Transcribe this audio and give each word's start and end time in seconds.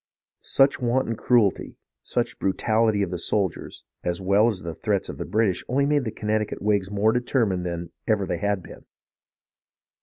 Such 0.41 0.79
wanton 0.81 1.15
cruelty, 1.15 1.77
such 2.01 2.39
brutality 2.39 3.03
of 3.03 3.11
the 3.11 3.19
soldiers, 3.19 3.83
as 4.03 4.19
well 4.19 4.47
as 4.47 4.63
the 4.63 4.73
threats 4.73 5.09
of 5.09 5.19
the 5.19 5.25
British, 5.25 5.63
only 5.69 5.85
made 5.85 6.05
the 6.05 6.11
Connecti 6.11 6.47
cut 6.47 6.59
Whigs 6.59 6.89
more 6.89 7.11
determined 7.11 7.67
than 7.67 7.91
ever 8.07 8.25
they 8.25 8.39
had 8.39 8.63
been. 8.63 8.85